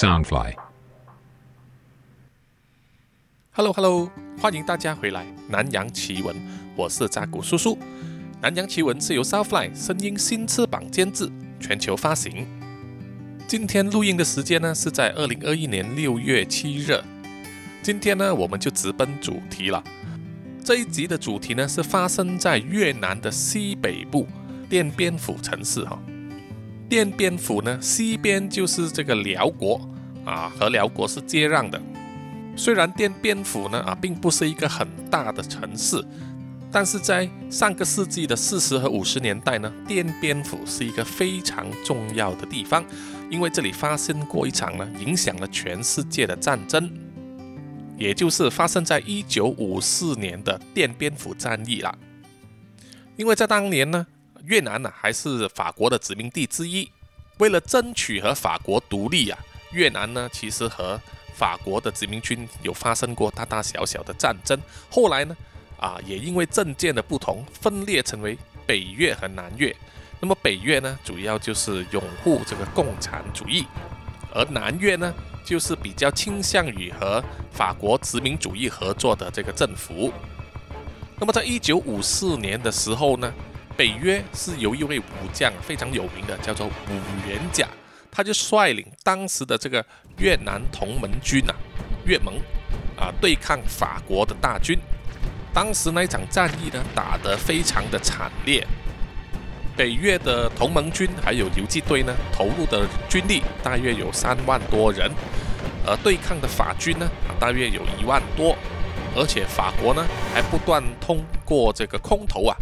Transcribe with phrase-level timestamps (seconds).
[0.00, 0.54] Soundfly。
[3.52, 4.10] Hello Hello，
[4.40, 6.34] 欢迎大家回来《南洋奇闻》，
[6.74, 7.76] 我是扎古叔叔。
[8.40, 12.46] 《南洋奇闻》是由 Soundfly 声音新翅膀监制，全球发行。
[13.46, 16.98] 今天录音的时间呢是在二零二一年六月七日。
[17.82, 19.84] 今天呢我们就直奔主题了。
[20.64, 24.26] 这一集的主题呢是发生在越南的西北部
[24.70, 25.98] 奠边府城市哈。
[26.88, 29.80] 奠边府呢西边就是这个辽国
[30.24, 31.80] 啊，和辽国是接壤的。
[32.56, 36.04] 虽然奠边府呢啊并不是一个很大的城市，
[36.70, 42.84] 但是在上个世纪的四十和五十年代呢，奠边府是一个非常重要的地方，
[43.30, 46.90] 因为这里发生过一场呢影响了全世界的战争，
[47.96, 51.96] 也就是发生在一九五四年的奠边府战役啦。
[53.16, 54.06] 因为在当年呢，
[54.44, 56.90] 越南呢还是法国的殖民地之一，
[57.38, 59.38] 为了争取和法国独立啊，
[59.72, 61.00] 越南呢其实和
[61.34, 64.58] 法国的殖民军有发生过大大小小的战争，
[64.90, 65.36] 后来呢，
[65.78, 69.74] 啊，也因为政见的不同，分裂成为北越和南越。
[70.20, 73.66] 那么北越呢，主要就是拥护这个共产主义，
[74.34, 80.12] 而南越呢，就是比较倾向于和法国殖民主义合作的这个政府。
[81.18, 83.32] 那么在一九五四年的时候呢，
[83.78, 87.66] 北约是由一位武将非常有名的，叫做武元甲。
[88.20, 89.82] 他就率领当时的这个
[90.18, 91.56] 越南同盟军啊，
[92.04, 92.34] 越盟
[92.94, 94.78] 啊，对抗法国的大军。
[95.54, 98.66] 当时那一场战役呢，打得非常的惨烈。
[99.74, 105.10] 北越的同盟军还有游击队呢，投入的军力大约有三万多人，
[105.86, 108.54] 而对抗的法军呢，大约有一万多。
[109.16, 112.54] 而且法国呢，还不断通过这个空投啊，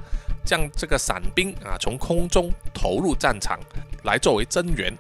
[0.45, 3.59] 将这个伞兵啊从空中投入战场，
[4.05, 4.97] 来作为增援。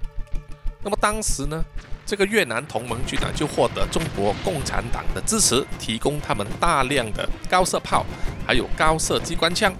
[0.89, 1.62] 那么当时呢，
[2.06, 8.06] 这个越南同盟军呢，就获得中国共产党的支持，提供他们大量的高射炮，
[8.47, 9.71] 还有高射机关枪，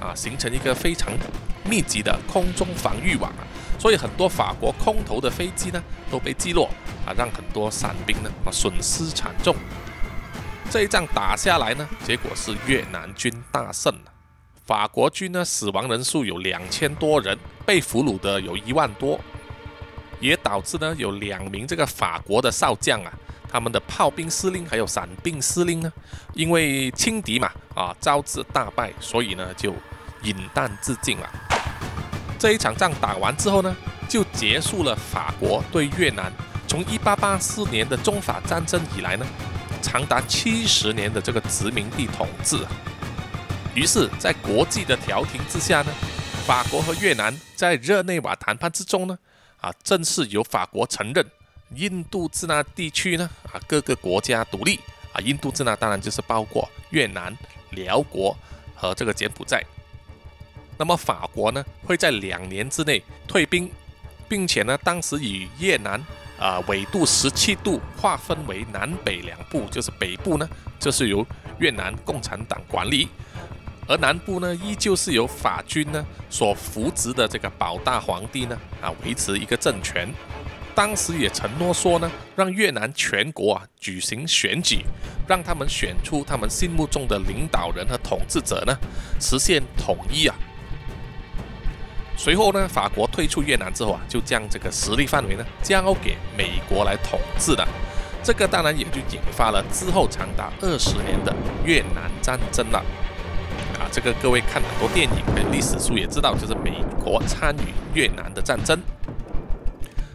[0.00, 1.12] 啊，形成一个非常
[1.64, 3.32] 密集的空中防御网。
[3.78, 6.68] 所以很多法国空投的飞机呢，都被击落
[7.06, 9.54] 啊，让很多伞兵呢啊损失惨重。
[10.68, 14.12] 这一仗打下来呢，结果是越南军大胜了，
[14.64, 19.20] 法国军呢死亡人数有两千多人，被俘虏的有一万多。
[20.20, 23.12] 也导致呢，有两名这个法国的少将啊，
[23.48, 25.92] 他们的炮兵司令还有伞兵司令呢，
[26.34, 29.74] 因为轻敌嘛啊，招致大败，所以呢就
[30.22, 31.28] 饮弹自尽了。
[32.38, 33.76] 这一场仗打完之后呢，
[34.08, 36.32] 就结束了法国对越南
[36.66, 39.26] 从1884年的中法战争以来呢，
[39.82, 42.70] 长达七十年的这个殖民地统治啊。
[43.74, 45.92] 于是，在国际的调停之下呢，
[46.46, 49.18] 法国和越南在日内瓦谈判之中呢。
[49.66, 51.26] 啊，正式由法国承认
[51.74, 54.78] 印度支那地区呢啊各个国家独立
[55.12, 57.36] 啊，印度支那当然就是包括越南、
[57.70, 58.36] 辽国
[58.76, 59.60] 和这个柬埔寨。
[60.78, 63.68] 那么法国呢会在两年之内退兵，
[64.28, 66.00] 并且呢当时以越南
[66.38, 70.48] 啊纬度十七度划分为南北两部，就是北部呢
[70.78, 71.26] 就是由
[71.58, 73.08] 越南共产党管理。
[73.88, 80.08] 而南部呢，依旧是由法军呢所扶植的这个保大皇帝呢啊维持一个政权。
[80.74, 84.84] 当时也承诺说呢，让越南全国啊举行选举，
[85.26, 88.76] 让他们选出他们心目中的领导人和统治者呢，
[89.20, 90.36] 实现统一啊。
[92.18, 97.66] 随后呢，法国退出越南之后啊，就将这个实力范围呢交给美国来统治的。
[98.22, 102.84] 这个当然也就引发了之后长达二十年的越南战争了。
[103.78, 108.78] 啊，这个各位看很多电影历史书也知道，就是美国参与越南的战争，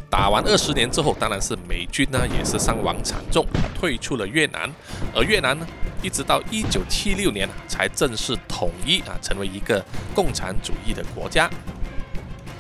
[0.09, 4.69] 打完二十年之后，当然是美军呢也是伤亡惨重，退出了越南，
[5.16, 5.66] 而越南呢
[6.01, 9.83] 一直到一九七六年才正式统一啊，成为一个
[10.16, 11.50] 共产主义的国家。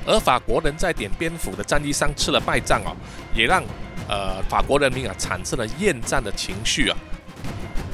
[0.05, 2.95] 而法国人在点边府的战役上吃了败仗哦，
[3.35, 3.63] 也让
[4.07, 6.97] 呃法国人民啊产生了厌战的情绪啊，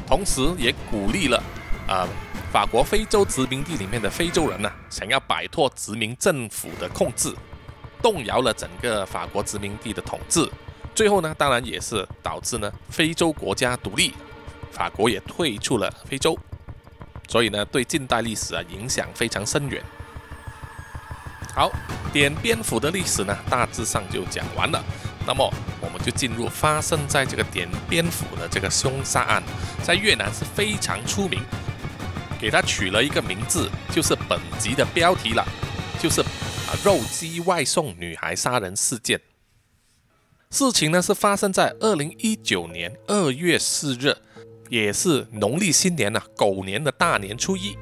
[0.07, 1.43] 同时也鼓励了
[1.87, 2.07] 啊。
[2.57, 7.31] 法国非洲殖民地里面的非洲人呢，想要摆脱殖民政府的控制，
[8.01, 10.49] 动摇了整个法国殖民地的统治。
[10.95, 14.11] 最后呢，当然也是导致呢非洲国家独立，
[14.71, 16.35] 法国也退出了非洲。
[17.27, 19.79] 所以呢，对近代历史啊影响非常深远。
[21.53, 21.71] 好，
[22.11, 24.83] 点边府的历史呢，大致上就讲完了。
[25.27, 25.47] 那么
[25.79, 29.43] 我们就进入发生在这个点边府的这个凶杀案，
[29.83, 31.39] 在越南是非常出名。
[32.39, 35.45] 给他取了一个名字，就是本集的标题了，
[35.99, 39.19] 就是啊肉鸡外送女孩杀人事件。
[40.49, 44.15] 事情呢是发生在二零一九年二月四日，
[44.69, 47.77] 也是农历新年呐，狗年的大年初一。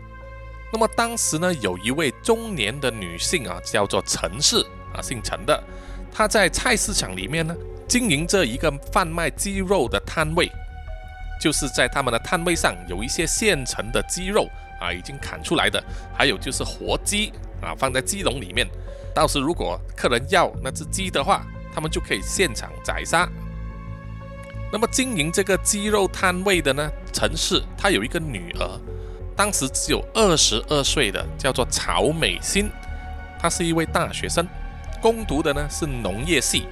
[0.74, 5.64] 那么当时呢，有一位中年的女性啊，叫做陈氏啊，姓陈的，
[6.12, 7.56] 她在菜市场里面呢，
[7.88, 10.52] 经营着一个贩卖鸡肉的摊位，
[11.46, 14.50] 就是在他们的摊位上有一些现成的鸡肉
[14.82, 15.80] 啊，已经砍出来的，
[16.18, 17.32] 还有就是活鸡
[17.62, 18.68] 啊，放在鸡笼里面，
[19.14, 21.46] 到时如果客人要那只鸡的话。
[21.76, 23.28] 他们就可以现场宰杀。
[24.72, 28.80] 那么经营这个鸡肉摊位的呢，陈氏她有一个女儿，
[29.36, 32.72] 当时只有二十二岁的，叫做曹美心，
[33.38, 34.48] 她是一位大学生，
[35.02, 36.66] 攻读的呢是农业系。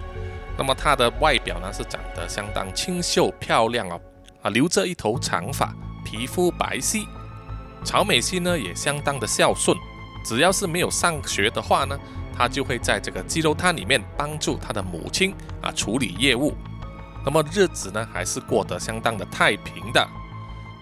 [0.57, 3.99] 那么她的外表呢是长得相当清秀漂亮哦，
[4.43, 5.73] 啊，留着一头长发，
[6.05, 7.07] 皮肤白皙。
[7.83, 9.75] 曹美心呢也相当的孝顺，
[10.23, 11.97] 只要是没有上学的话呢。
[12.35, 16.51] 他就会在这个鸡肉摊里面帮助他的母亲啊处理业务，
[17.23, 20.03] 那么日子呢还是过得相当的太平的。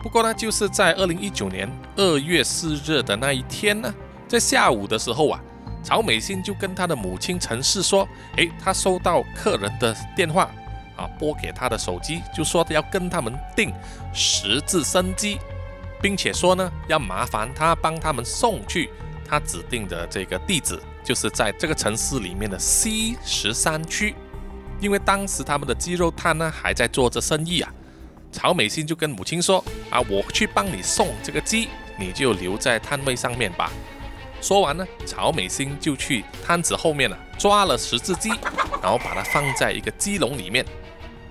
[0.01, 3.93] 不过呢，就是在二零一九年二月四日的那一天呢，
[4.29, 5.41] 在下午的时候啊，
[5.83, 10.49] 曹美心就跟他的母亲陈氏说：“诶，他收到客人的电话
[10.95, 13.73] 啊，拨给他的手机，就说要跟他们订
[14.13, 15.39] 十字生鸡，
[16.01, 18.89] 并且说呢要麻烦他帮他们送去
[19.27, 24.13] 他指定的这个地址。”就是在这个城市里面的 C 十三区，
[24.79, 27.73] 因为当时他们的鸡肉摊呢还在做着生意啊。
[28.31, 33.71] 曹美心就跟母亲说：“啊，我去帮你送这个鸡，你就留在摊位上面吧。”
[34.39, 38.29] 说完呢，曹美心就去摊子后面了，抓了十只鸡，
[38.81, 40.65] 然后把它放在一个鸡笼里面。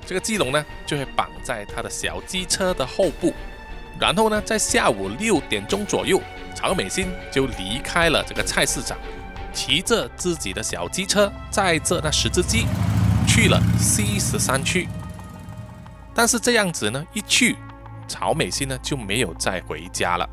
[0.06, 3.32] 这个鸡笼呢就会绑在他的小机车的后部。
[3.98, 6.20] 然后呢，在下午六点钟左右，
[6.54, 8.96] 曹美心就离开了这个菜市场。
[9.52, 12.66] 骑着自己的小机车，载着那十只鸡
[13.26, 14.88] 去了 C 十三区。
[16.14, 17.56] 但是这样子呢，一去，
[18.06, 20.28] 曹美心呢就没有再回家了。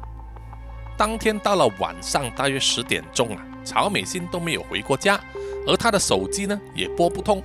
[0.96, 5.20] 当天到了晚上大约十点钟啊，曹美心都没有回过家，
[5.68, 7.44] 而他的手机呢也拨不通，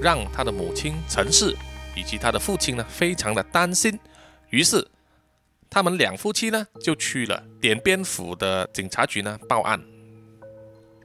[0.00, 1.52] 让他的母亲陈氏
[1.96, 3.98] 以及他的父亲呢非常的担心。
[4.50, 4.86] 于是，
[5.68, 9.82] 他们两夫妻呢就去了点边府的警察局呢报案。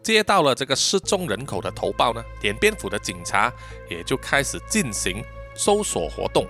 [0.03, 3.51] 接到了这个失踪人口的投报呢，点边府的警察
[3.89, 5.23] 也就开始进行
[5.55, 6.45] 搜索活动。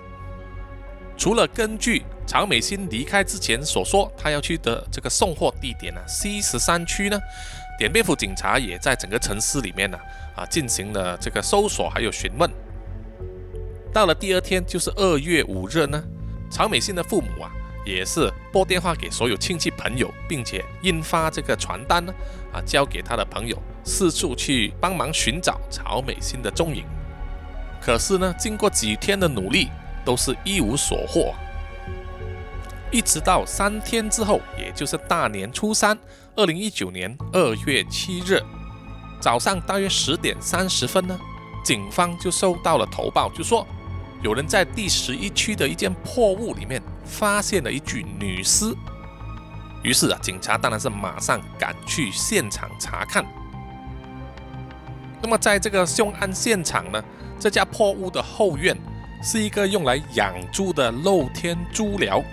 [1.18, 7.20] 除了根据曹美心离开之前所说他要去的这个送货地点呢，C 十三区呢，
[7.80, 9.98] 点边府警察也在整个城市里面呢
[10.36, 12.52] 啊进行了这个搜索还有询问。
[13.94, 16.04] 到了第二天，就是二月五日呢，
[16.52, 17.50] 曹美心的父母啊。
[17.86, 22.14] 也是拨电话给所有亲戚朋友，并且印发这个传单呢，
[22.54, 26.84] 啊，交给他的朋友，四处去帮忙寻找曹美心的踪影。
[27.82, 29.70] 可是呢，经过几天的努力，
[30.06, 31.34] 都是一无所获。
[32.92, 35.98] 一直到三天之后，也就是大年初三，
[36.40, 38.42] 二零一九年二月七日
[39.20, 41.20] 早上大约十点三十分呢，
[41.66, 43.68] 警方就收到了投报，就说
[44.22, 46.82] 有人在第十一区的一间破屋里面。
[47.04, 48.72] 发现了一具女尸，
[49.82, 53.26] 于是啊，警察当然是马上赶去现场查看。
[55.20, 57.04] 那么，在这个凶案现场呢，
[57.40, 58.78] 这家破屋的后院
[59.24, 62.24] 是一个用来养猪的露天猪寮，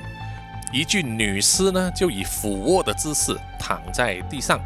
[0.72, 4.60] 一具女尸呢就以俯卧的姿势躺在地上，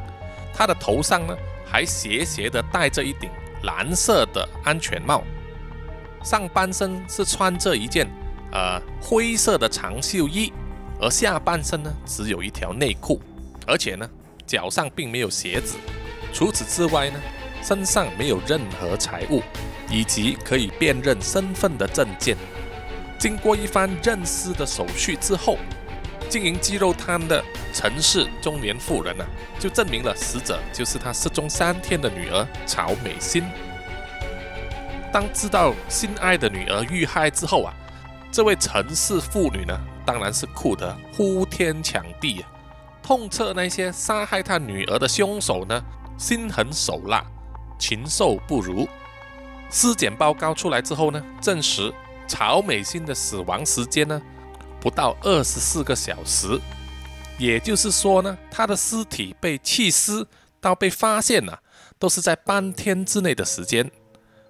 [0.52, 3.30] 她的头上呢还斜斜的戴着一顶
[3.62, 5.22] 蓝色的安全帽，
[6.22, 8.08] 上半身是穿着一件。
[8.52, 10.52] 呃，灰色的长袖衣，
[11.00, 13.22] 而下半身呢只有一条内裤，
[13.64, 14.10] 而且呢
[14.44, 15.76] 脚上并没有鞋子。
[16.32, 17.20] 除此之外呢，
[17.62, 19.40] 身上没有任何财物，
[19.88, 22.36] 以及可以辨认身份的证件。
[23.20, 25.56] 经过一番认尸的手续之后，
[26.30, 27.44] 经营鸡肉摊的
[27.74, 29.26] 陈氏中年妇人呢，
[29.58, 33.44] 就证明了死者就是他失踪三天的女儿曹美心。
[35.12, 37.74] 当知道心爱的女儿遇害之后啊。
[38.32, 42.48] 这位陈氏妇女呢，当然是哭得呼天抢地啊，
[43.02, 45.82] 痛斥那些杀害她女儿的凶手呢，
[46.16, 47.24] 心狠手辣，
[47.76, 48.88] 禽兽不如。
[49.68, 51.92] 尸检报告出来之后呢，证实
[52.28, 54.22] 曹美心的死亡时间呢，
[54.80, 56.58] 不到二十四个小时，
[57.38, 60.26] 也就是说呢，他的尸体被弃尸
[60.60, 61.60] 到被发现了，
[61.98, 63.90] 都是在半天之内的时间。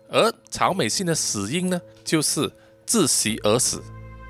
[0.09, 2.53] 而曹美心的死因呢，就是。
[2.87, 3.81] 窒息而死，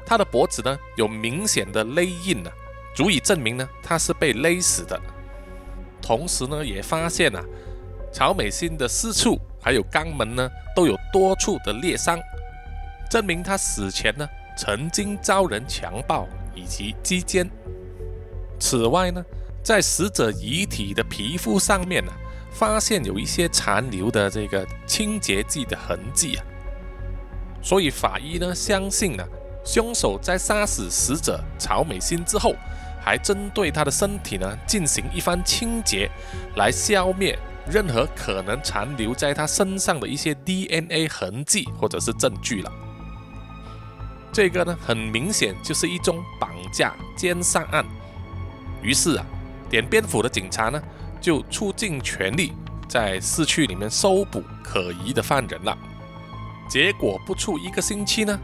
[0.04, 2.50] 他的脖子呢有明显的勒印呢，
[2.95, 5.00] 足以证明呢他是被勒死的。
[6.02, 7.42] 同时呢，也发现啊，
[8.12, 12.21] 曹美心的私处还有肛门呢都有多处的裂伤，
[13.11, 14.28] 证明他死前呢
[14.61, 17.49] 曾经遭人强暴以及击奸。
[18.59, 19.25] 此外呢，
[19.62, 22.12] 在死者遗体的皮肤上面呢，
[22.50, 26.45] 发现有一些残留的这个清洁剂的痕迹啊，
[27.62, 29.26] 所以法医呢相信呢，
[29.64, 32.55] 凶手在杀死死者曹美心之后，
[33.00, 36.11] 还针对她的身体呢进行一番清洁，
[36.57, 37.35] 来消灭
[37.67, 42.71] 任何可能残留在她身上的一些 DNA 痕迹或者是证据了。
[44.33, 47.85] 这个呢，很明显就是一宗绑架奸杀案。
[48.83, 49.27] 于是啊，
[49.69, 50.81] 点边府的警察呢，
[51.21, 52.53] 就出尽全力
[52.89, 55.77] 在市区里面搜捕可疑的犯人了。
[56.69, 58.39] 结果不出一个星期呢，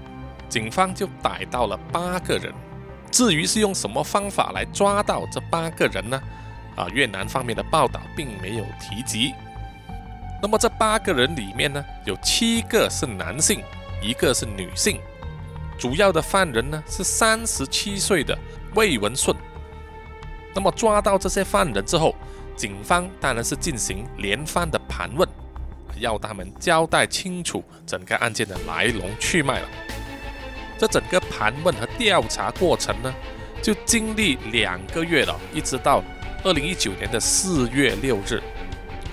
[0.48, 2.52] 警方就逮到了八个人。
[3.10, 6.20] 至于是用什么方法来抓到这八个人呢？
[6.74, 9.32] 啊，越南方面的报道并没有提及。
[10.42, 13.62] 那么这八个人里面呢，有七个是男性，
[14.02, 15.00] 一个是女性。
[15.78, 18.36] 主要的犯人呢是三十七岁的
[18.74, 19.36] 魏文顺。
[20.54, 22.14] 那么抓到这些犯人之后，
[22.56, 25.28] 警方当然是进行连番的盘问，
[25.98, 29.68] 要他们交代清楚整个案件的来龙去脉了。
[30.78, 33.14] 这整个盘问和调查过程呢，
[33.62, 36.02] 就经历两个月了，一直到
[36.42, 38.42] 二零一九年的四月六日，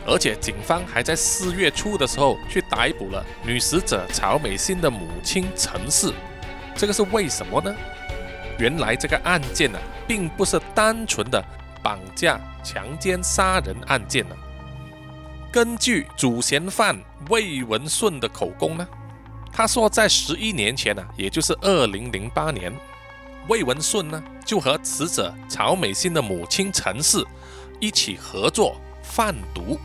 [0.05, 6.13] 而且警方还在四月初的时候去逮捕了女死者曹美心的母亲陈氏。
[6.75, 7.73] 这个是为什么呢？
[8.59, 11.43] 原来这个案件呢，并不是单纯的
[11.81, 14.35] 绑架、强奸、杀人案件呢。
[15.51, 16.99] 根据主嫌犯
[17.29, 18.87] 魏文顺的口供呢，
[19.51, 22.73] 他说在十一年前呢，也就是二零零八年，
[23.47, 27.23] 魏文顺呢就和死者曹美心的母亲陈氏
[27.79, 29.79] 一起合作贩毒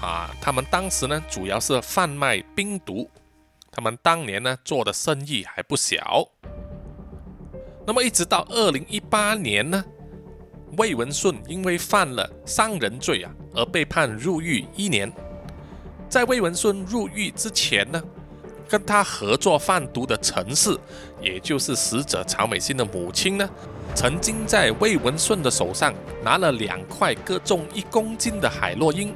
[0.00, 0.30] 啊。
[0.40, 3.10] 他们当时呢主要是贩卖冰毒，
[3.72, 6.28] 他们当年呢做的生意还不小。
[7.86, 9.82] 那么一直到二零一八年呢，
[10.76, 15.10] 魏文顺因为犯了伤人罪啊，而被判入狱一年。
[16.08, 18.00] 在魏文顺入狱之前呢，
[18.68, 20.78] 跟他合作贩毒的陈氏，
[21.20, 23.50] 也就是死者曹美心的母亲呢，
[23.94, 29.12] 曾经在魏文顺的手上拿了两块各重一公斤的海洛因，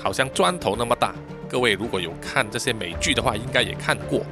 [0.00, 1.14] 好像砖头那么大。
[1.52, 4.24] 各位如果有看这些美剧的话，应该也看过。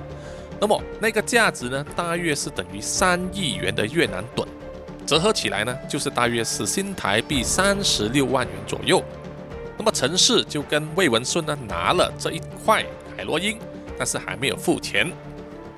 [0.58, 4.48] 那么那个价值呢，大约是等于三亿元的越南盾，
[5.06, 9.04] 折合起来呢，就是大约是新台币三十六万元左右。
[9.76, 12.82] 那么陈氏就跟魏文顺呢拿了这一块
[13.14, 13.58] 海洛因，
[13.98, 15.12] 但是还没有付钱。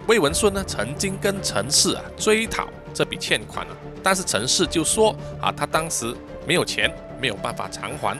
[0.06, 6.14] 魏文顺呢曾经跟陈氏啊追讨这笔欠款了，但是陈氏就说啊他当时
[6.46, 6.88] 没有钱，
[7.20, 8.16] 没有办法偿还。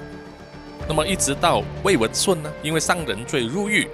[0.92, 3.88] 那么一直到魏文顺呢因为伤人罪入狱。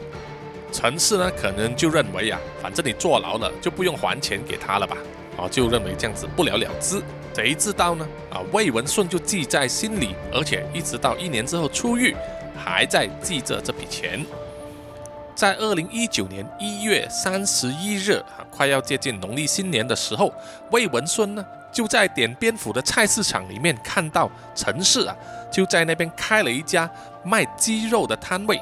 [0.72, 4.96] 陈氏呢，可能就认为啊，反正你坐牢了，就不用还钱给他了吧？
[5.36, 7.00] 啊，就认为这样子不了了之。
[7.32, 8.04] 谁知道呢？
[8.30, 12.16] 啊，魏文顺就记在心里，而且一直到一年之后出狱，
[12.56, 14.26] 还在记着这笔钱。
[15.36, 20.34] 在二零一九年一月三十一日啊，快要接近农历新年的时候，
[20.72, 25.16] 魏文顺呢就在点边府的菜市场里面看到陈氏啊，
[25.50, 26.90] 就在那边开了一家
[27.22, 28.60] 卖鸡肉的摊位。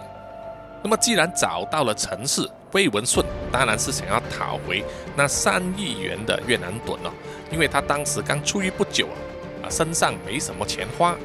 [0.83, 4.85] 那么，既然找到了陈氏魏文顺，当然是想要讨回
[5.17, 7.13] 那三亿元的越南盾了，
[7.51, 11.17] 因为他当时刚出狱不久啊，啊，身上没什么钱花。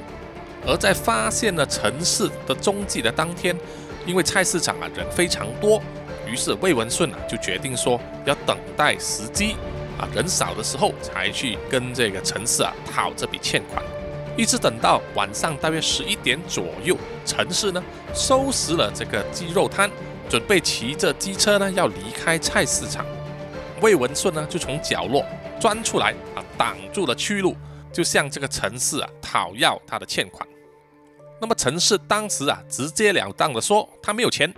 [0.65, 3.55] 而在发现了陈氏的踪迹的当天，
[4.05, 5.81] 因为菜市场啊人非常多，
[6.27, 9.55] 于是魏文顺啊就决定说要等待时机
[10.01, 13.81] 啊人少的时候才去跟这个陈氏啊讨这笔欠款。
[14.37, 19.91] 一直等到晚上大约十一点左右，陈氏呢收拾了这个鸡肉摊，
[20.29, 23.05] 准备骑着机车呢要离开菜市场。
[23.81, 25.25] 魏文顺呢就从角落
[25.59, 27.55] 钻出来啊，挡住了去路，
[27.91, 30.47] 就向这个陈氏啊讨要他的欠款。
[31.41, 34.53] 那么陈氏当时啊直截了当的说他没有钱，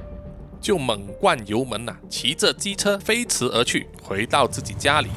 [0.62, 5.10] 就猛灌油门呐，骑着机车飞驰而去，回到自己家里。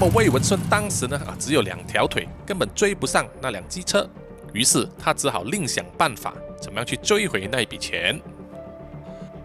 [0.00, 4.08] 那么魏文顺当时呢啊只有两条腿，根本追不上那辆机车，
[4.54, 8.18] 于是他只好另想办法，怎么样去追回那一笔钱。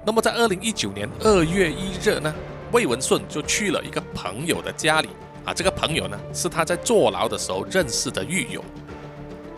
[0.06, 2.34] 那么在二零一九年二月一日呢，
[2.72, 5.10] 魏文顺就去了一个朋友的家里
[5.44, 8.64] 啊，这个朋友呢是他在坐牢的时候认识的狱友。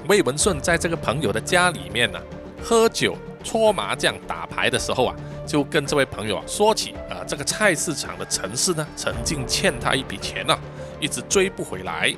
[0.07, 2.19] 魏文顺在这个朋友的家里面呢，
[2.63, 5.15] 喝酒、搓麻将、打牌的时候啊。
[5.45, 10.59] 就跟这位朋友啊说起啊，这个菜市场的陈氏呢，曾经欠他一笔钱呢，
[10.99, 12.13] 一直追不回来，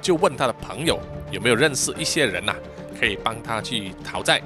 [0.00, 0.98] 就问他的朋友
[1.30, 2.54] 有没有认识一些人呐，
[2.98, 4.40] 可以帮他去讨债。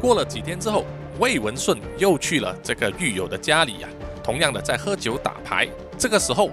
[0.00, 0.84] 过了几天之后，
[1.18, 3.88] 魏文顺又去了这个狱友的家里呀，
[4.22, 5.66] 同样的在喝酒打牌。
[5.98, 6.50] 这个时候，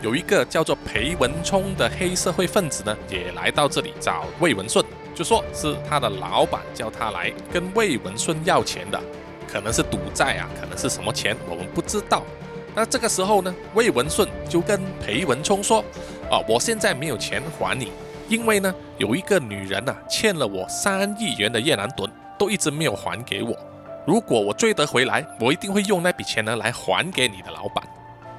[0.00, 9.00] 有一个叫做裴文冲的黑社会分子呢，也来到这里找魏文顺，就说是他的老板叫他来跟魏文顺要钱的，
[9.52, 12.22] 可能是赌债啊，可能是什么钱，我们不知道。
[12.74, 15.78] 那这个时候呢，魏文顺就跟裴文冲说
[16.28, 17.92] ：“啊，我现在没有钱还你，
[18.28, 23.56] 因为呢，有一个女人呢欠了我三亿元的越南盾，都一直没有还给我。
[24.04, 27.84] 如果我追得回来，我一定会用那笔钱呢来还给你的老板。”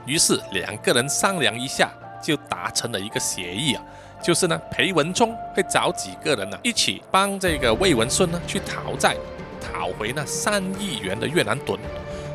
[0.06, 1.90] 于是两个人商量一下，
[2.22, 3.84] 就达成了一个协议啊，
[4.22, 9.16] 就是呢，裴文冲会找几个人呢一起帮这个魏文顺呢去讨债，
[9.62, 11.80] 讨回那三亿元的越南盾。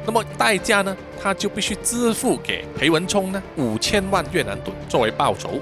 [0.07, 0.97] 那么代价呢？
[1.23, 5.61] 他就必须支付给裴文冲呢五千万越南盾作为报酬。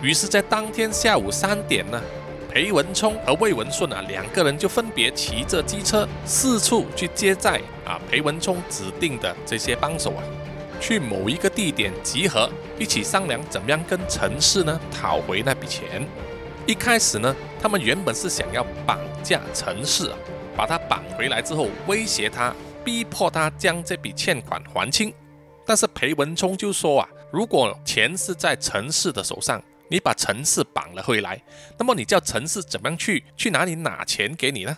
[0.00, 2.00] 于是，在当天下午三点呢，
[2.48, 10.22] 裴文冲和魏文顺啊两个人就分别骑着机车四处去接载啊裴文冲指定的这些帮手啊，
[10.80, 12.48] 去某一个地点集合，
[12.78, 16.06] 一起商量怎么样跟陈氏呢讨回那笔钱。
[16.66, 20.16] 一开始呢，他们原本是想要绑架陈氏啊。
[20.60, 25.10] 把他绑回来之后，威胁他，逼迫他将这笔欠款还清。
[25.64, 31.42] 但是裴文冲就说啊，如果钱是在陈氏的手上，你把陈氏绑了回来，
[31.78, 34.76] 那么你叫陈氏怎么样去去哪里拿钱给你呢？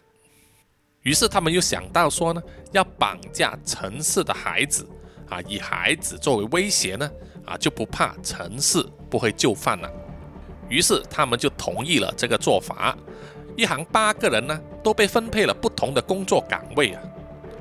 [1.03, 4.89] 于是他们又想到说呢，要绑架陈氏的孩子
[5.29, 7.11] 啊，以孩子作为威胁呢，
[7.45, 9.91] 啊就不怕陈氏不会就范了。
[10.69, 12.97] 于是他们就同意了这个做法。
[13.57, 17.03] 一行八个人呢，都被分配了不同的工作岗位啊。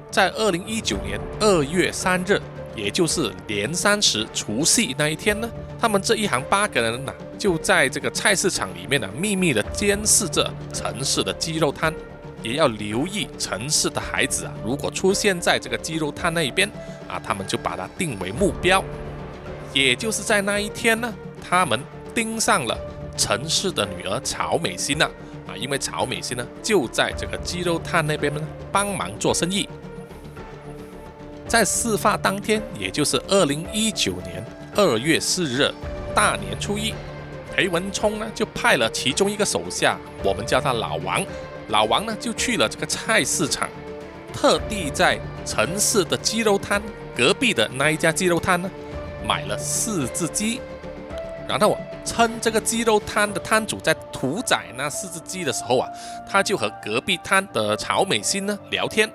[0.10, 2.42] 在二零一九年二月三日，
[2.76, 11.94] 也就是年三十除夕那一天呢，他们这一行八个人呢，就在这个菜市场里面呢，秘密的监视着城市的鸡肉摊，
[12.42, 16.70] 也要留意城市的孩子啊，如果出现在这个鸡肉摊那一边
[17.08, 18.84] 啊，他们就把它定为目标。
[19.74, 21.80] 也就是在那一天呢，他们
[22.14, 22.78] 盯上了
[23.18, 25.10] 城市的女儿曹美心呐。
[25.52, 29.68] 啊，因为曹美心呢就在这个鸡肉摊那边呢帮忙做生意。
[31.48, 35.70] 在事发当天，也就是二零一九年二月四日
[36.16, 36.94] 大年初一，
[37.54, 41.22] 裴文冲呢就派了其中一个手下，我们叫他老王。
[41.68, 43.68] 老王呢就去了这个菜市场，
[44.34, 46.82] 特地在城市的鸡肉摊
[47.16, 48.72] 隔壁的那一家鸡肉摊呢
[49.28, 50.62] 买了四只鸡。
[51.48, 55.90] 然后趁这个鸡肉摊的摊主在屠宰那四只鸡的时候啊，
[56.28, 59.10] 他就和隔壁摊的曹美心呢聊天。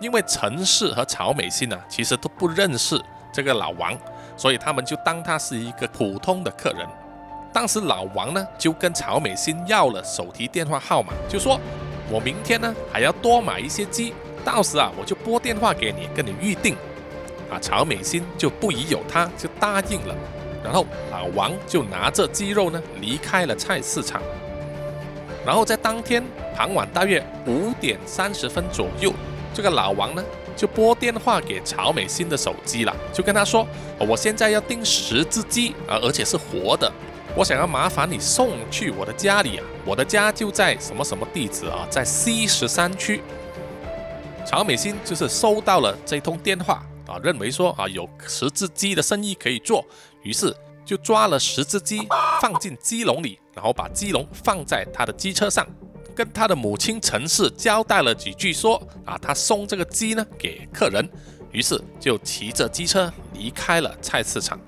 [0.00, 3.00] 因为陈氏和曹美心呢其实都不认识
[3.32, 3.98] 这个老王，
[4.36, 6.86] 所以他们就当他是一个普通的客人。
[7.52, 11.58] 当时老王呢就跟曹美心要了手提电话号码，就说
[12.08, 16.76] ：“我明天呢还要多买一些鸡，到时啊我就拨电话给你，跟你预定。”
[17.50, 20.14] 啊，曹美心就不疑有他，就答应了。
[20.68, 24.20] 然后老王就拿着鸡肉呢离开了菜市场。
[25.46, 26.22] 然后在当天
[26.54, 29.10] 傍晚大约五点三十分左右，
[29.54, 30.22] 这个老王呢
[30.54, 33.66] 就拨电话给曹美心的手机了，就跟他说
[33.98, 36.92] ：“我现在要订十只鸡啊，而且是活的，
[37.34, 43.22] 我想要麻烦你送去我的家里啊，我的家就在什么什么地址啊，在 C 十三区。”
[44.44, 49.82] 曹美心就是收到了这通电话啊，认为说啊有十只鸡的生意可以做。
[50.22, 50.54] 于是
[50.84, 52.06] 就抓了十只鸡，
[52.40, 55.66] 放进鸡笼里，然后把鸡笼放在他的机车上，
[56.14, 61.08] 跟他的母亲陈氏交代了几句，说啊，他送这个鸡呢给客人，
[61.52, 64.58] 于是就骑着机车离开了菜市场。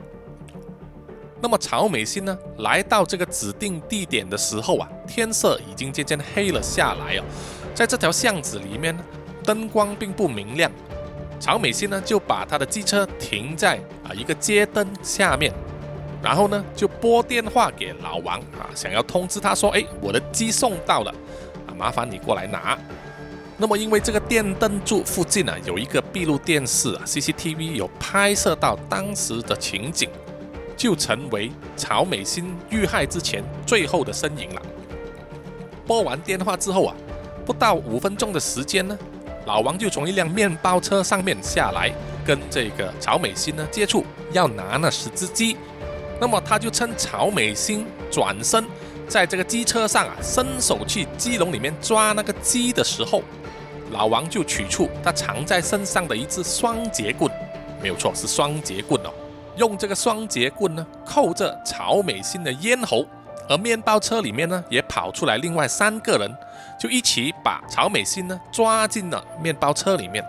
[1.43, 7.25] 那么曹美心呢，来到这个指定地点的时候啊，天色已经渐渐黑了下来啊，
[7.75, 9.03] 在这条巷子里面呢，
[9.43, 10.71] 灯光并不明亮。
[11.41, 15.51] 曹美心呢，就把他的机车停在啊一个街灯下面，
[16.23, 21.11] 然后呢就拨电话给老王啊，想要通知他说，哎，我的鸡送到了，
[21.67, 22.79] 啊，麻烦你过来拿。
[23.57, 30.11] 那么因为这个电灯柱附近呢有一个闭路电视啊，CCTV 有拍摄到当时的情景，
[30.77, 34.63] 就成为曹美心遇害之前最后的身影了。
[35.87, 36.95] 拨完电话之后啊，
[37.47, 38.99] 不到五分钟的时间呢。
[39.47, 41.91] 老王就从一辆面包车上面下来，
[42.25, 45.57] 跟这个曹美心呢接触，要拿那十只鸡。
[46.21, 48.65] 那么他就趁曹美心转身，
[49.09, 53.23] 在这个机车上啊，伸手去鸡笼里面抓那个鸡的时候，
[53.91, 57.33] 老王就取出他藏在身上的一支双节棍，
[57.81, 59.11] 没有错，是双节棍哦。
[59.57, 63.07] 用这个双节棍呢，扣着曹美心的咽喉，
[63.49, 66.31] 而面包车里面呢，也跑出来另外三个人，
[66.81, 70.25] 就一起把曹美心呢抓进了面包车里面。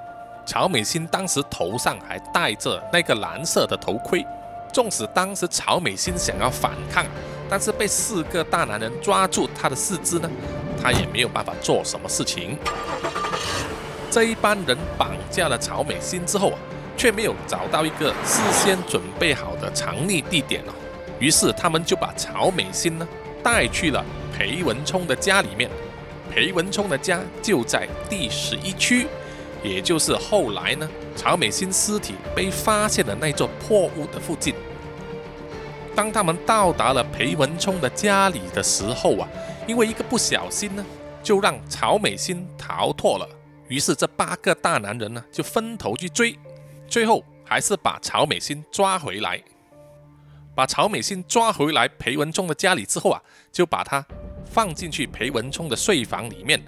[0.46, 4.26] 曹美心当时头上还戴着那个蓝色的头盔，
[4.74, 7.06] 纵使当时曹美心想要反抗，
[7.50, 10.30] 但是被四个大男人抓住她的四肢呢，
[10.84, 12.58] 她也没有办法做什么事情。
[14.10, 16.60] 这一班人绑架了曹美心之后啊，
[16.98, 20.74] 却没有找到一个事先准备好的藏匿地点哦。
[21.18, 23.08] 于是他们就把曹美心呢
[23.42, 24.04] 带去了
[24.38, 25.70] 裴文冲的家里面，
[26.32, 29.06] 裴文冲的家就在第十一区，
[29.62, 34.56] 也就是后来呢曹美心尸体被发现的那座破屋的附近。
[35.94, 39.28] 当他们到达了裴文冲的家里的时候啊，
[39.68, 40.86] 因为一个不小心呢，
[41.22, 43.28] 就让曹美心逃脱了。
[43.68, 46.40] 于是这八个大男人呢就分头去追，
[46.88, 49.42] 最后还是把曹美心抓回来。
[50.56, 54.06] 把曹美心抓回来裴文冲的家里之后啊，就把他
[54.52, 56.62] 放进去裴文冲的睡房里面。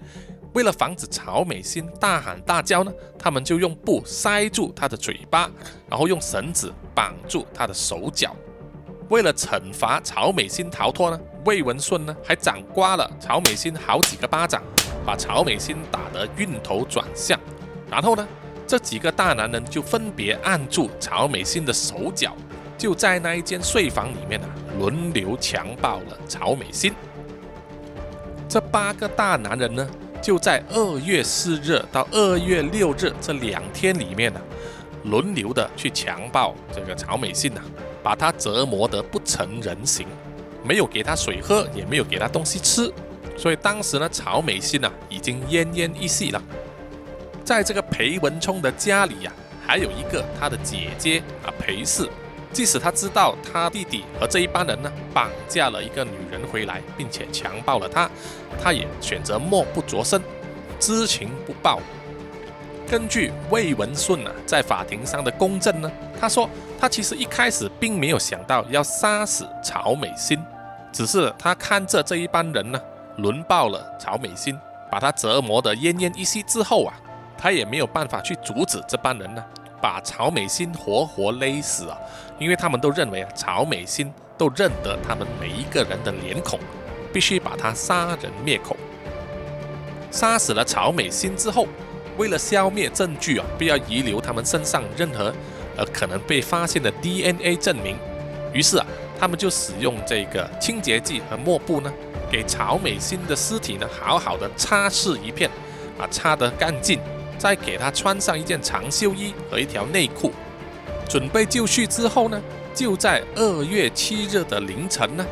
[0.53, 5.49] 为了防止曹美心大喊大叫呢，他们就用布塞住他的嘴巴，
[5.89, 8.35] 然后用绳子绑住他的手脚。
[9.09, 14.61] 为了惩罚曹美心逃脱呢，魏文顺呢还掌掴了曹美心好几个巴掌，
[15.03, 17.39] 把曹美心打得晕头转向。
[17.89, 18.27] 然后呢，
[18.67, 22.35] 这几个大男人就分别按住曹美心的手脚。
[22.77, 26.93] 就在那一间睡房里面啊，轮流强暴了曹美心。
[28.53, 29.89] 这八个大男人呢，
[30.21, 34.39] 就在二月四日到二月六日这两天里面呢，
[35.05, 37.61] 轮流的去强暴这个曹美信呐，
[38.03, 40.05] 把她折磨得不成人形，
[40.63, 42.93] 没有给她水喝，也没有给她东西吃。
[43.35, 46.39] 所以当时呢，曹美信呐已经奄奄一息了。
[47.43, 49.33] 在这个裴文冲的家里呀，
[49.65, 52.07] 还有一个他的姐姐啊，裴氏。
[52.53, 58.09] 即使他知道他弟弟和这一帮人呢绑架了一个女人回来，并且强暴了她，
[58.61, 60.21] 他也选择默不作声，
[60.79, 61.79] 知情不报。
[62.87, 66.47] 根据魏文顺啊在法庭上的公证呢，他说
[66.79, 70.37] 他其实一开始并没有想到要杀死曹美心，
[70.91, 72.79] 只是他看着这一帮人呢
[73.17, 74.55] 轮暴了曹美心，
[74.91, 76.93] 把他折磨得奄奄一息之后啊，
[77.35, 79.43] 他也没有办法去阻止这帮人呢。
[79.83, 81.97] 把曹美心活活勒死啊！
[82.39, 86.57] 因为他们都认为啊，曹美心都认得他们每一个人的脸孔，
[87.11, 88.77] 必须把他杀人灭口。
[90.09, 91.67] 杀死了曹美心之后，
[92.15, 95.33] 为了消灭证据啊，不要遗留他们身上任何
[95.75, 97.97] 呃可能被发现的 DNA 证明，
[98.53, 98.85] 于是啊，
[99.19, 101.91] 他们就使用这个清洁剂和抹布呢，
[102.31, 105.49] 给曹美心的尸体呢好好的擦拭一片，
[105.99, 107.01] 啊，擦得干净。
[107.43, 110.31] 再给他穿上一件长袖衣和一条内裤，
[111.09, 112.41] 准备就绪之后呢，
[112.73, 115.25] 就在二月七日的凌晨呢，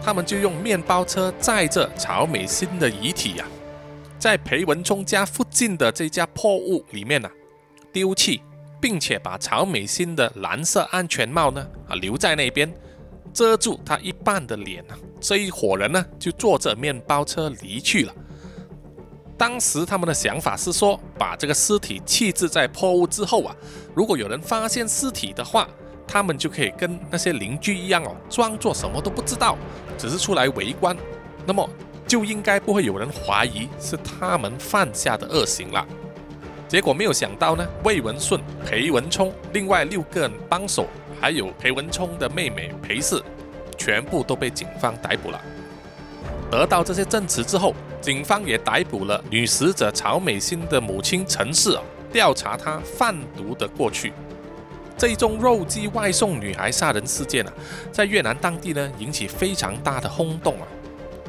[0.00, 3.44] 他们就用面包车载着曹美心的遗体呀，
[4.20, 7.28] 在裴文聪家附近的这家破屋里面呢
[7.92, 8.40] 丢弃，
[8.80, 12.72] 并且把曹美心的蓝色安全帽呢啊留在那边，
[13.34, 14.94] 遮住他一半的脸啊。
[15.20, 18.14] 这一伙人呢就坐着面包车离去了。
[19.36, 23.54] 当时他们的想法是说，把这个尸体弃置在破屋之后啊，
[23.94, 25.68] 如果有人发现尸体的话，
[26.06, 29.56] 他们就可以跟那些邻居一样哦，装作什么都不知道，
[29.98, 30.96] 只是出来围观，
[31.46, 31.68] 那么
[32.06, 35.86] 就应该不会有人怀疑是他们犯下的恶行了。
[36.68, 40.86] 结果没有想到呢，魏文顺、裴文冲，另外六个帮手，
[41.20, 43.22] 还有裴文冲的妹妹裴氏，
[43.76, 45.40] 全部都被警方逮捕了。
[46.52, 47.74] 得到这些证词之后。
[48.02, 51.78] 警方也逮捕了女死者曹美心的母亲陈氏，
[52.12, 54.12] 调查她贩毒的过去。
[54.98, 57.52] 这一宗肉鸡外送女孩杀人事件啊，
[57.92, 60.66] 在越南当地呢引起非常大的轰动啊。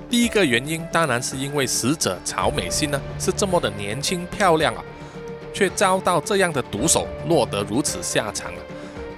[0.09, 4.83] 第一个原因当然是因为死者曹美心呢是这么的年轻漂亮啊，
[5.53, 8.57] 却遭到这样的毒手，落得如此下场啊，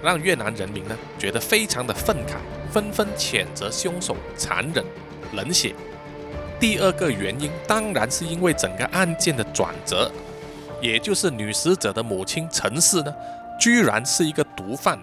[0.03, 2.35] 让越南人民呢觉得非常的愤慨，
[2.69, 4.83] 纷纷谴责凶手残忍、
[5.31, 5.73] 冷血。
[6.59, 10.09] 第二个原因当然是因为整个案件的转折，
[10.81, 13.13] 也就是女死者的母亲陈氏呢，
[13.59, 14.97] 居然是一个毒贩，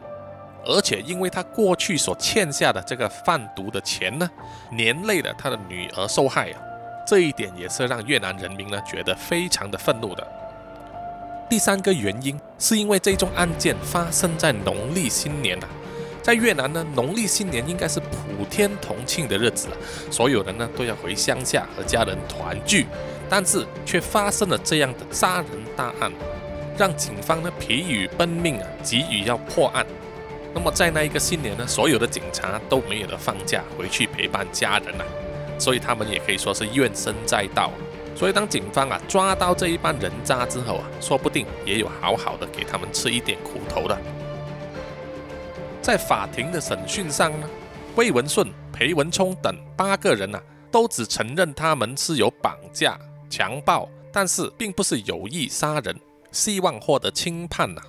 [0.65, 4.29] 而且因为她过去所欠下的这个贩毒的钱呢，
[4.73, 6.61] 连累了她的女儿受害啊，
[7.07, 10.27] 这一点也是让越南人民呢觉得非常的愤怒的。
[11.51, 15.69] 第三个原因是因为这宗案件发生在农历新年啊。
[16.23, 19.77] 在越南呢，农历新年应该是普天同庆的日子了，
[20.09, 22.87] 所有人呢都要回乡下和家人团聚，
[23.29, 26.13] 但是却发生了这样的杀人大案，
[26.79, 29.85] 让警方呢疲于奔命啊，急于要破案。
[30.55, 35.05] 那么在那一个新年呢，所有的警察都没有了放假回去陪伴家人啊，
[35.59, 37.73] 所以他们也可以说是怨声载道。
[38.15, 43.99] 所以当警方啊抓到这一帮人渣之后啊，说不定也有好好的给他们吃一点苦头的。
[45.83, 47.51] 在法庭的审讯上呢，
[47.97, 50.41] 魏文顺、裴文聪等八个人啊，
[50.71, 52.97] 都只承认他们是有绑架、
[53.29, 55.99] 强暴，但是并不是有意杀人，
[56.31, 57.83] 希望获得轻判呐。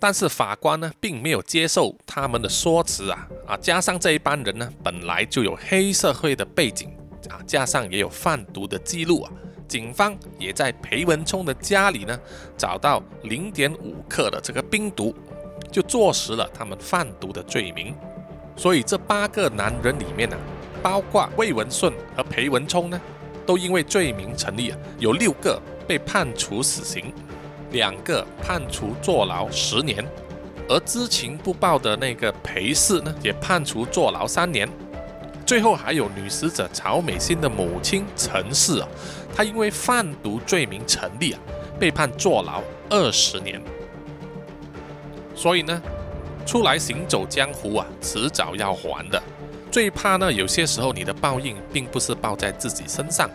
[0.00, 3.56] 但是法官呢，并没有接受他们的说辞啊啊！
[3.58, 6.88] 加上这一帮人呢，本来就有黑社会的背景
[7.28, 9.32] 啊，加上也有贩毒的记录啊，
[9.66, 12.18] 警方也在裴文聪的家里呢，
[12.56, 15.12] 找到零点五克的这个冰毒，
[15.70, 17.94] 就坐实了他们贩毒的罪名。
[18.56, 20.36] 所以这八个男人里面呢，
[20.82, 23.00] 包括魏文顺和裴文聪呢，
[23.46, 27.12] 都因为罪名成立啊，有六个被判处死刑。
[27.70, 30.02] 两个判处坐牢十年，
[30.68, 34.66] 而知情不报的那个裴氏呢，也判处坐牢三年。
[35.44, 38.88] 最后还有女死者曹美心的母亲陈氏啊，
[39.34, 41.40] 她因为贩毒罪名成立啊，
[41.78, 43.62] 被判坐牢二十年。
[45.38, 45.80] 所以呢，
[46.44, 49.22] 出来行走江湖啊，迟早要还的。
[49.70, 53.30] 最怕呢，有些时候你的报应并不是报在自己身上，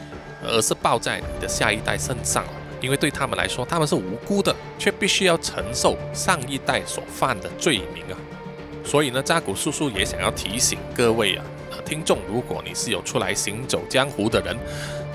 [0.45, 2.43] 而是报在你的下一代身上。
[2.81, 8.19] 因为对他们来说，他们是无辜的，却必须要承受上一代所犯的罪名啊！
[8.83, 11.45] 所以呢，扎古叔叔也想要提醒各位啊，
[11.85, 14.57] 听众，如果你是有出来行走江湖的人，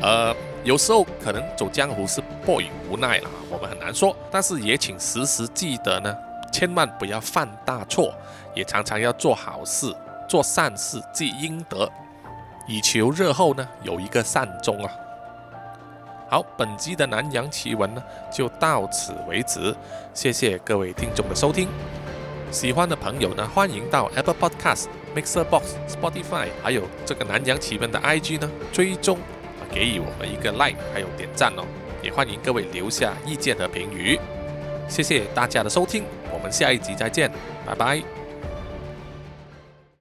[0.01, 4.17] 呃，有时候可能走江湖是迫于无奈了，我们很难说。
[4.31, 6.17] 但是也请时时记得呢，
[6.53, 8.13] 千万不要犯大错，
[8.55, 9.95] 也常常要做好事，
[10.29, 11.91] 做善事积阴德，
[12.67, 14.93] 以求日后呢有一个善终啊！
[16.31, 19.75] 好，本集的南洋奇闻呢就到此为止，
[20.13, 21.69] 谢谢各位听众的收听。
[22.51, 29.19] 喜欢的朋友呢，欢迎到 Apple Podcast、Mixer Box、Spotify，还有这个南洋奇闻的 IG 呢追踪，
[29.71, 31.65] 给予我们一个 like，还有点赞哦。
[32.03, 34.19] 也欢迎各位留下意见和评语。
[34.89, 37.31] 谢谢大家的收听，我们下一集再见，
[37.67, 38.28] 拜拜。